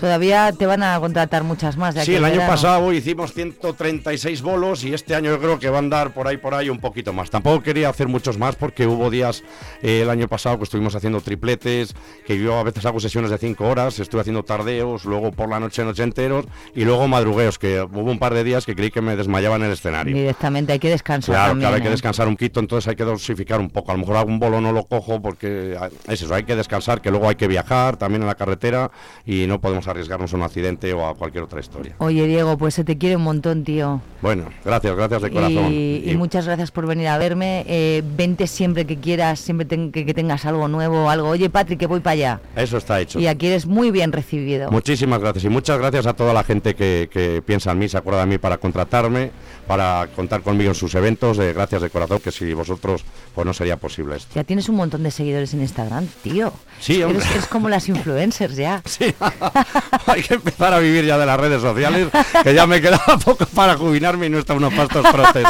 [0.00, 2.50] Todavía te van a contratar muchas más de Sí, el año verano.
[2.52, 6.38] pasado hicimos 136 bolos y este año yo creo que va a andar por ahí,
[6.38, 7.30] por ahí un poquito más.
[7.30, 9.44] Tampoco quería hacer muchos más porque hubo días
[9.82, 11.94] eh, el año pasado que estuvimos haciendo tripletes,
[12.26, 15.60] que yo a veces hago sesiones de 5 horas, estuve haciendo tardeos, luego por la
[15.60, 19.02] noche, noche enteros y luego madrugueos, que hubo un par de días que creí que
[19.02, 20.16] me desmayaba en el escenario.
[20.16, 21.90] Directamente hay que descansar Claro, también, claro, hay que ¿eh?
[21.92, 23.90] descansar un poquito, entonces hay que dosificar un poco.
[23.90, 27.00] A lo mejor algún bolo no lo cojo porque ah, es eso, hay que descansar,
[27.00, 28.90] que luego hay que viajar también en la carretera
[29.24, 31.94] y no podemos arriesgarnos a un accidente o a cualquier otra historia.
[31.98, 34.00] Oye, Diego, pues se te quiere un montón, tío.
[34.20, 35.72] Bueno, gracias, gracias de corazón.
[35.72, 37.64] Y, y muchas gracias por venir a verme.
[37.66, 41.28] Eh, vente siempre que quieras, siempre que, que tengas algo nuevo, algo.
[41.28, 42.40] Oye, Patrick, que voy para allá.
[42.56, 43.18] Eso está hecho.
[43.18, 44.70] Y aquí eres muy bien recibido.
[44.70, 47.96] Muchísimas gracias y muchas gracias a toda la gente que, que piensa en mí, se
[47.98, 49.30] acuerda de mí para contratarme,
[49.72, 51.38] para contar conmigo en sus eventos.
[51.38, 53.02] eh, gracias de corazón, que si vosotros,
[53.34, 54.28] pues no sería posible esto.
[54.34, 56.52] Ya tienes un montón de seguidores en Instagram, tío.
[56.78, 57.24] Sí, hombre.
[57.30, 58.82] eres como las influencers ya.
[60.06, 62.08] Hay que empezar a vivir ya de las redes sociales,
[62.42, 65.46] que ya me quedaba poco para jubilarme y no está unos pastos frotes.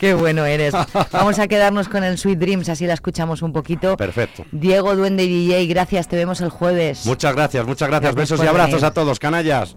[0.00, 0.74] Qué bueno eres.
[1.12, 3.96] Vamos a quedarnos con el Sweet Dreams, así la escuchamos un poquito.
[3.96, 4.44] Perfecto.
[4.50, 7.06] Diego Duende y DJ, gracias, te vemos el jueves.
[7.06, 8.16] Muchas gracias, muchas gracias.
[8.16, 8.86] Gracias Besos y abrazos venir.
[8.86, 9.76] a todos, canallas.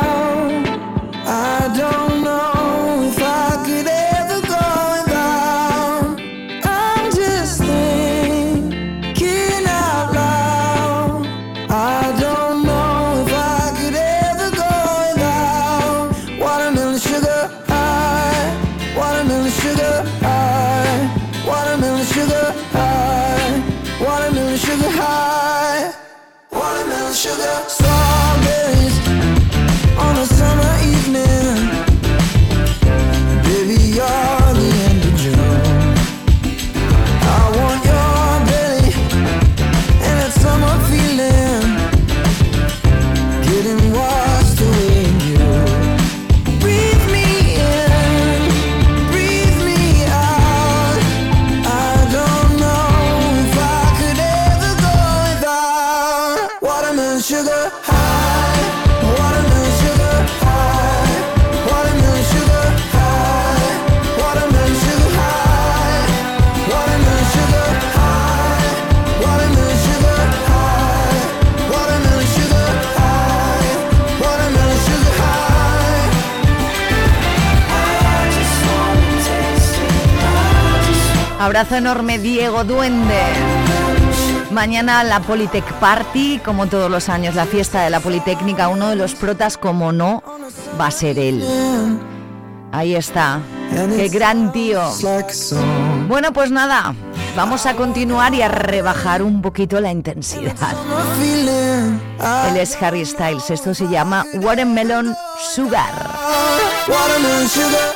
[81.41, 83.19] Abrazo enorme, Diego Duende.
[84.51, 88.95] Mañana la Politec Party, como todos los años, la fiesta de la Politécnica, uno de
[88.95, 90.21] los protas, como no,
[90.79, 91.43] va a ser él.
[92.71, 93.39] Ahí está.
[93.71, 94.83] Qué gran tío.
[96.07, 96.93] Bueno, pues nada.
[97.35, 100.75] Vamos a continuar y a rebajar un poquito la intensidad.
[102.49, 103.49] Él es Harry Styles.
[103.49, 106.11] Esto se llama Watermelon Sugar.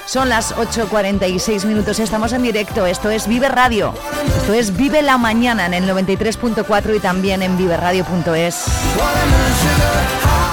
[0.05, 3.93] Son las 8.46 minutos, estamos en directo, esto es Vive Radio,
[4.37, 8.65] esto es Vive la Mañana en el 93.4 y también en viveradio.es.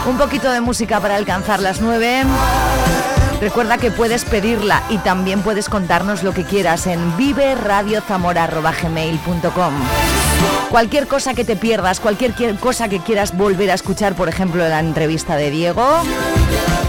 [0.09, 2.25] Un poquito de música para alcanzar las 9.
[3.43, 9.75] Recuerda que puedes pedirla y también puedes contarnos lo que quieras en viveradiozamora.gmail.com
[10.71, 14.79] Cualquier cosa que te pierdas, cualquier cosa que quieras volver a escuchar, por ejemplo, la
[14.79, 16.05] entrevista de Diego,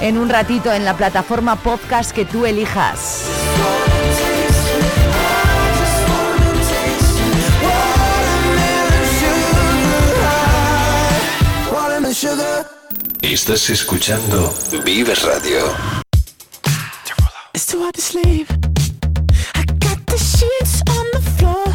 [0.02, 3.24] en un ratito en la plataforma podcast que tú elijas.
[13.24, 14.54] Estás escuchando
[14.86, 16.03] Vive Radio.
[17.56, 18.48] It's too hard to sleep.
[19.54, 21.73] I got the sheets on the floor.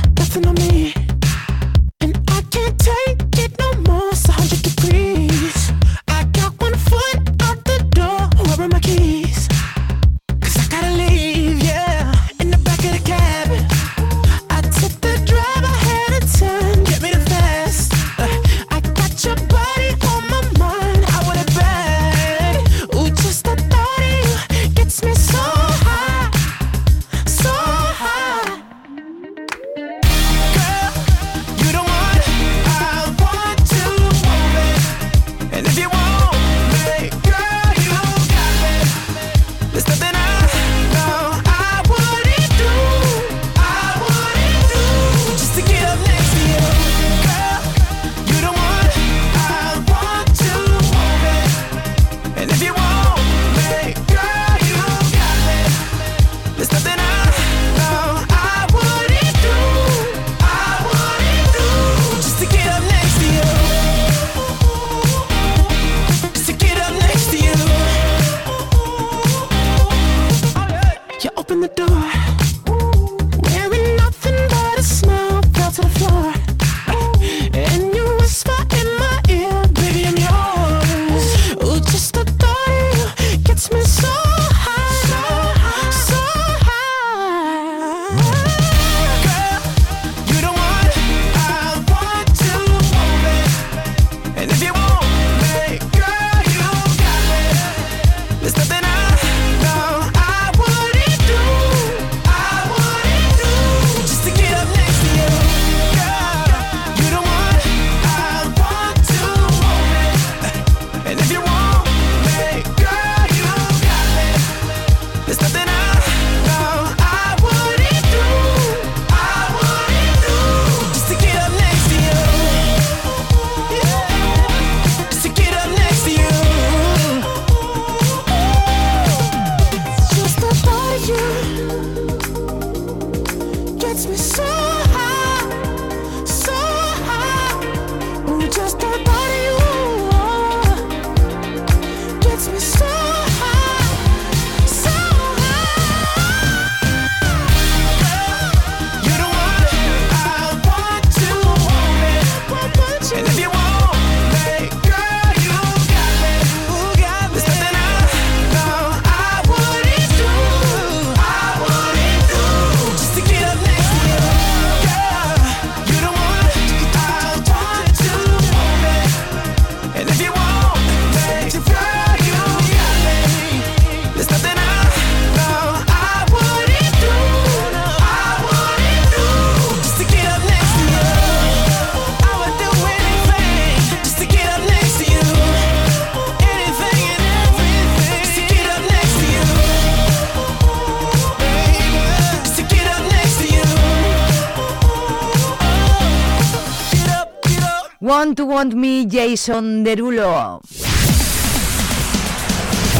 [198.58, 200.60] Want Me, Jason Derulo.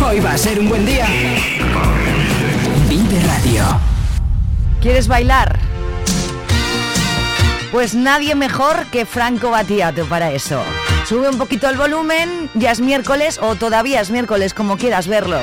[0.06, 1.04] Hoy va a ser un buen día.
[2.88, 3.64] Vive Radio.
[4.80, 5.58] ¿Quieres bailar?
[7.72, 10.62] Pues nadie mejor que Franco Batiato para eso.
[11.08, 15.40] Sube un poquito el volumen, ya es miércoles o todavía es miércoles, como quieras verlo.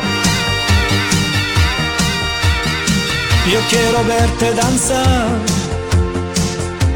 [3.51, 5.54] Yo quiero verte danzar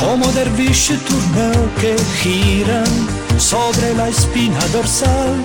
[0.00, 2.86] como derviche turneo que giran
[3.38, 5.44] sobre la espina dorsal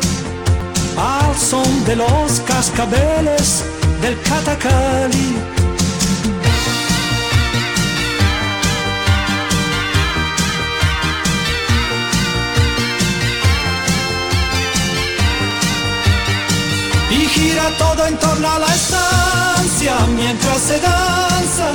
[0.97, 3.63] al son de los cascabeles
[4.01, 5.37] del catacali.
[17.09, 21.71] Y gira todo en torno a la estancia mientras se danza,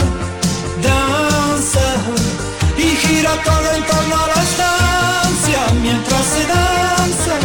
[0.82, 2.37] danza.
[3.00, 7.36] Gira todo en torno a la estancia mientras se danza.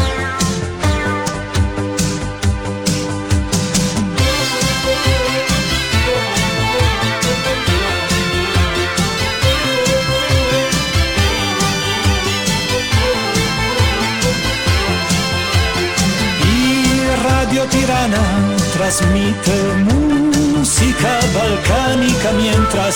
[16.45, 18.23] Y Radio Tirana
[18.73, 22.95] transmite música balcánica mientras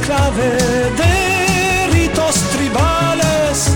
[0.00, 0.50] Clave
[1.00, 3.68] de ritos tribales,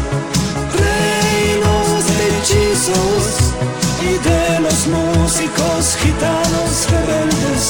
[0.81, 3.53] reinos de hechizos
[4.01, 7.65] y de los músicos gitanos rebeldes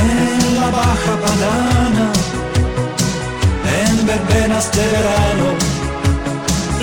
[0.00, 2.12] en la baja banana,
[3.80, 5.48] en verbenas de verano,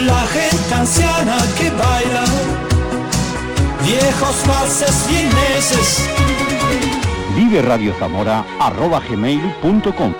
[0.05, 2.25] la gente anciana que baila,
[3.83, 7.04] viejos valses vieneses.
[7.47, 10.13] Vive Radio Zamora arroba gmail.com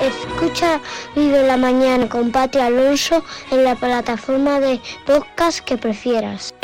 [0.00, 0.80] Escucha
[1.14, 6.54] Vive la Mañana con Pati Alonso en la plataforma de podcast que prefieras.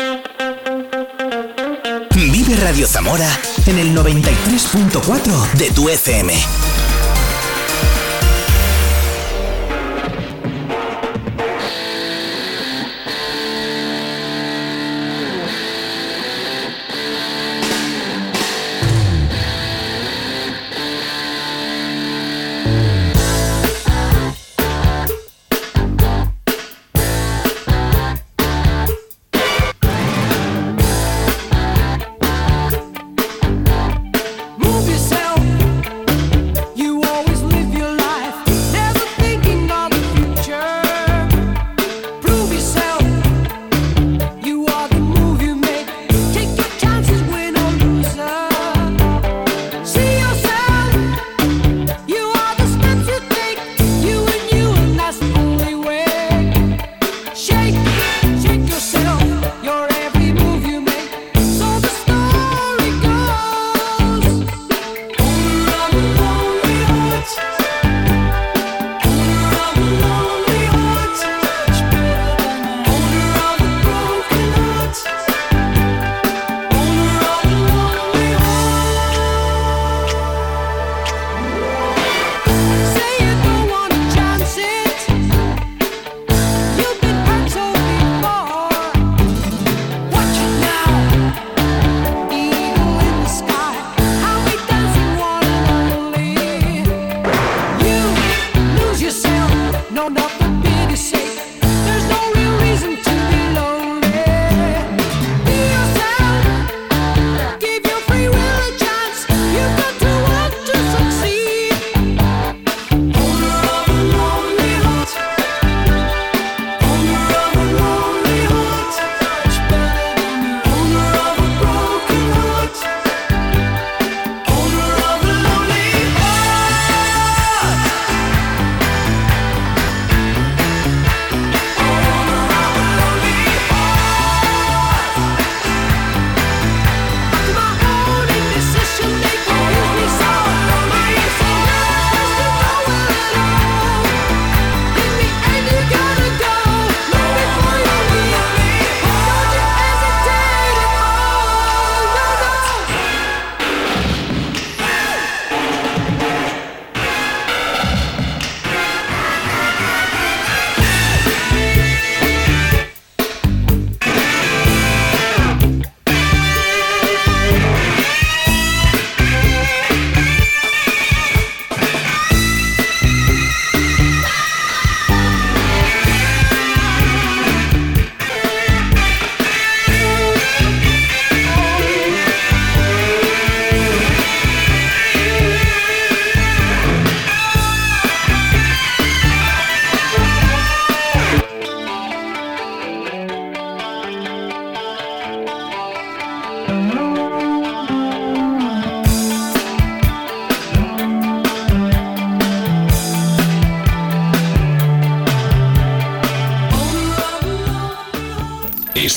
[2.15, 3.29] Vive Radio Zamora
[3.67, 6.72] en el 93.4 de tu FM.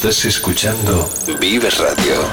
[0.08, 2.30] Estás escuchando Vive Radio.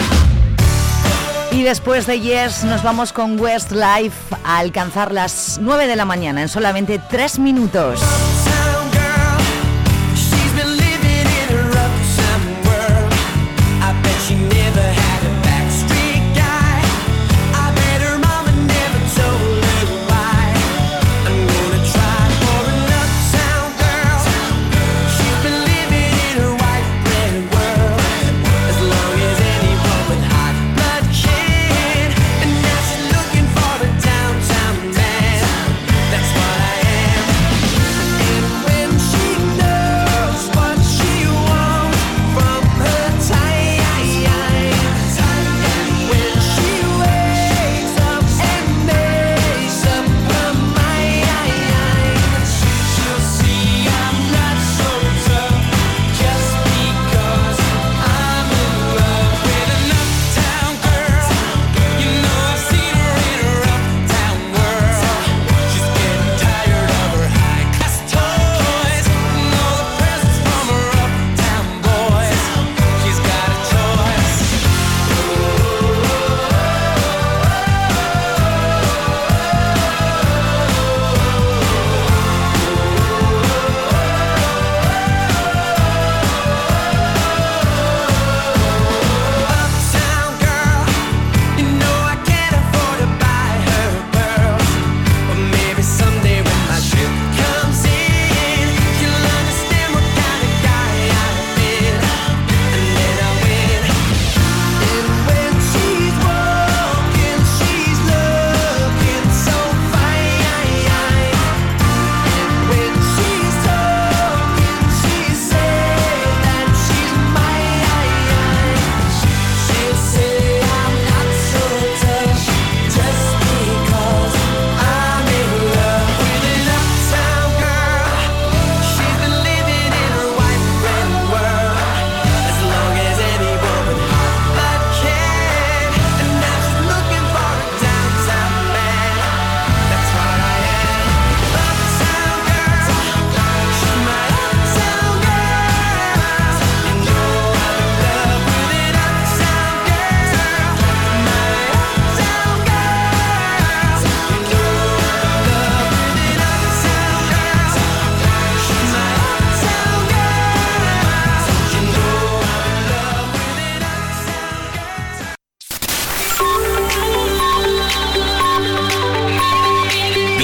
[1.53, 6.43] Y después de Yes nos vamos con Westlife a alcanzar las 9 de la mañana
[6.43, 7.99] en solamente 3 minutos.